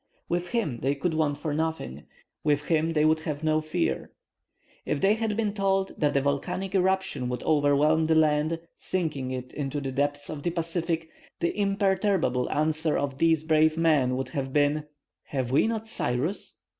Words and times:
With 0.27 0.47
him 0.47 0.79
they 0.79 0.95
could 0.95 1.13
want 1.13 1.37
for 1.37 1.53
nothing; 1.53 2.07
with 2.43 2.63
him 2.63 2.93
they 2.93 3.05
would 3.05 3.19
have 3.19 3.43
no 3.43 3.61
fear. 3.61 4.11
If 4.83 4.99
they 4.99 5.13
had 5.13 5.37
been 5.37 5.53
told 5.53 5.91
that 5.99 6.17
a 6.17 6.21
volcanic 6.21 6.73
eruption 6.73 7.29
would 7.29 7.43
overwhelm 7.43 8.07
the 8.07 8.15
land, 8.15 8.59
sinking 8.75 9.29
it 9.29 9.53
into 9.53 9.79
the 9.79 9.91
depths 9.91 10.27
of 10.27 10.41
the 10.41 10.49
Pacific, 10.49 11.11
the 11.39 11.55
imperturbable 11.55 12.49
answer 12.49 12.97
of 12.97 13.19
these 13.19 13.43
brave 13.43 13.77
men 13.77 14.15
would 14.17 14.29
have 14.29 14.51
been, 14.51 14.85
"Have 15.25 15.51
we 15.51 15.67
not 15.67 15.85
Cyrus!" 15.85 16.55